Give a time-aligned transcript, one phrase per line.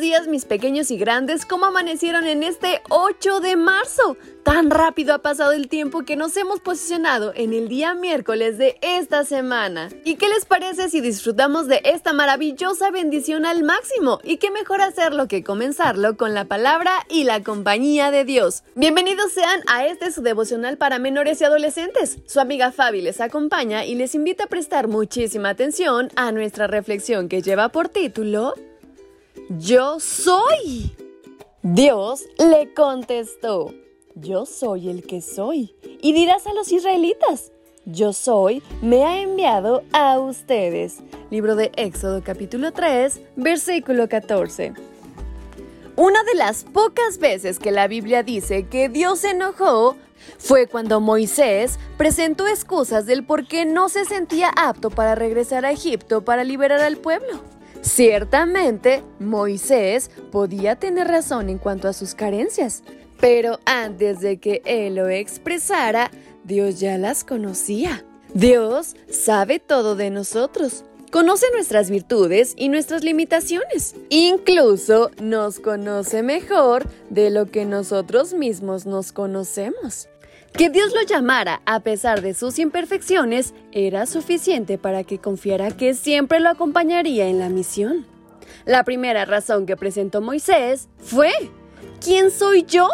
[0.00, 4.16] Días mis pequeños y grandes, ¿cómo amanecieron en este 8 de marzo?
[4.42, 8.78] Tan rápido ha pasado el tiempo que nos hemos posicionado en el día miércoles de
[8.80, 9.90] esta semana.
[10.04, 14.20] ¿Y qué les parece si disfrutamos de esta maravillosa bendición al máximo?
[14.24, 18.62] Y qué mejor hacerlo que comenzarlo con la palabra y la compañía de Dios.
[18.74, 22.18] Bienvenidos sean a este su devocional para menores y adolescentes.
[22.26, 27.28] Su amiga Fabi les acompaña y les invita a prestar muchísima atención a nuestra reflexión
[27.28, 28.54] que lleva por título
[29.48, 30.94] yo soy.
[31.62, 33.72] Dios le contestó,
[34.14, 35.74] yo soy el que soy.
[36.02, 37.50] Y dirás a los israelitas,
[37.84, 40.98] yo soy, me ha enviado a ustedes.
[41.30, 44.74] Libro de Éxodo capítulo 3, versículo 14.
[45.96, 49.96] Una de las pocas veces que la Biblia dice que Dios se enojó
[50.38, 55.72] fue cuando Moisés presentó excusas del por qué no se sentía apto para regresar a
[55.72, 57.57] Egipto para liberar al pueblo.
[57.88, 62.82] Ciertamente, Moisés podía tener razón en cuanto a sus carencias,
[63.18, 66.10] pero antes de que él lo expresara,
[66.44, 68.04] Dios ya las conocía.
[68.34, 73.94] Dios sabe todo de nosotros, conoce nuestras virtudes y nuestras limitaciones.
[74.10, 80.08] Incluso nos conoce mejor de lo que nosotros mismos nos conocemos.
[80.52, 85.94] Que Dios lo llamara a pesar de sus imperfecciones era suficiente para que confiara que
[85.94, 88.06] siempre lo acompañaría en la misión.
[88.64, 91.30] La primera razón que presentó Moisés fue,
[92.00, 92.88] ¿quién soy yo?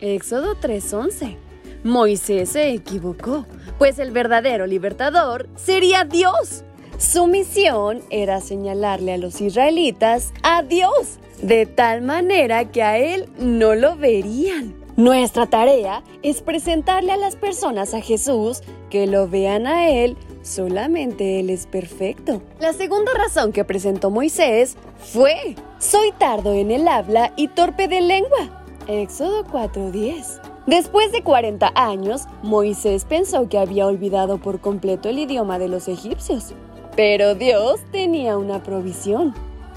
[0.00, 1.36] Éxodo 3:11.
[1.82, 3.46] Moisés se equivocó,
[3.78, 6.64] pues el verdadero libertador sería Dios.
[6.98, 13.28] Su misión era señalarle a los israelitas a Dios, de tal manera que a él
[13.38, 14.77] no lo verían.
[14.98, 21.38] Nuestra tarea es presentarle a las personas a Jesús, que lo vean a Él, solamente
[21.38, 22.42] Él es perfecto.
[22.58, 28.00] La segunda razón que presentó Moisés fue, soy tardo en el habla y torpe de
[28.00, 28.64] lengua.
[28.88, 30.40] Éxodo 4:10.
[30.66, 35.86] Después de 40 años, Moisés pensó que había olvidado por completo el idioma de los
[35.86, 36.54] egipcios.
[36.96, 39.32] Pero Dios tenía una provisión.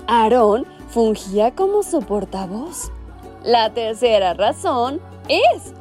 [0.08, 2.92] Aarón fungía como su portavoz.
[3.44, 5.74] La tercera razón es.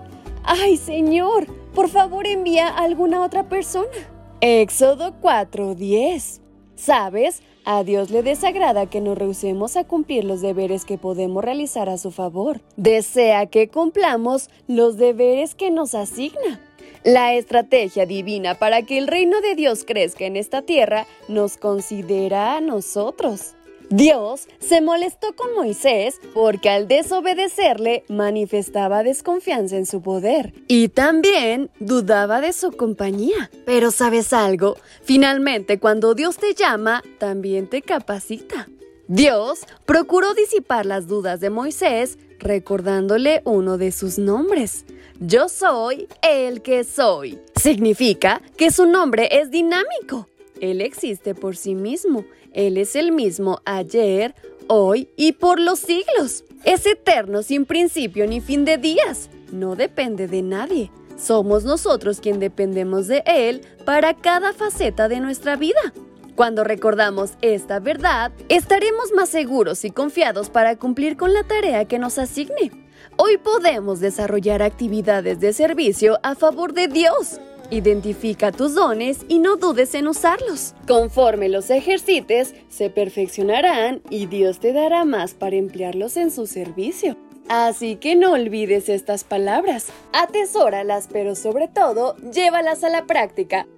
[0.44, 1.46] ¡Ay, Señor!
[1.74, 3.88] Por favor, envía a alguna otra persona.
[4.40, 6.40] Éxodo 4:10.
[6.74, 7.42] ¿Sabes?
[7.64, 11.98] A Dios le desagrada que nos rehusemos a cumplir los deberes que podemos realizar a
[11.98, 12.62] su favor.
[12.76, 16.60] Desea que cumplamos los deberes que nos asigna.
[17.04, 22.56] La estrategia divina para que el reino de Dios crezca en esta tierra nos considera
[22.56, 23.54] a nosotros.
[23.90, 31.70] Dios se molestó con Moisés porque al desobedecerle manifestaba desconfianza en su poder y también
[31.80, 33.50] dudaba de su compañía.
[33.66, 38.68] Pero sabes algo, finalmente cuando Dios te llama, también te capacita.
[39.08, 44.84] Dios procuró disipar las dudas de Moisés recordándole uno de sus nombres.
[45.18, 47.40] Yo soy el que soy.
[47.60, 50.29] Significa que su nombre es dinámico.
[50.60, 54.34] Él existe por sí mismo él es el mismo ayer,
[54.66, 56.44] hoy y por los siglos.
[56.64, 59.30] Es eterno sin principio ni fin de días.
[59.52, 60.90] No depende de nadie.
[61.16, 65.92] Somos nosotros quien dependemos de Él para cada faceta de nuestra vida.
[66.34, 71.98] Cuando recordamos esta verdad, estaremos más seguros y confiados para cumplir con la tarea que
[71.98, 72.72] nos asigne.
[73.16, 77.38] Hoy podemos desarrollar actividades de servicio a favor de Dios
[77.70, 80.74] Identifica tus dones y no dudes en usarlos.
[80.88, 87.16] Conforme los ejercites, se perfeccionarán y Dios te dará más para emplearlos en su servicio.
[87.48, 93.68] Así que no olvides estas palabras, atesóralas, pero sobre todo, llévalas a la práctica.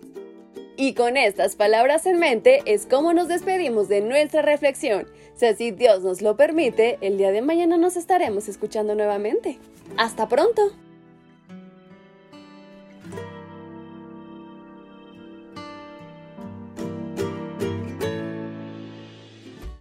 [0.79, 5.07] Y con estas palabras en mente es como nos despedimos de nuestra reflexión.
[5.35, 9.59] Si así Dios nos lo permite, el día de mañana nos estaremos escuchando nuevamente.
[9.99, 10.73] ¡Hasta pronto!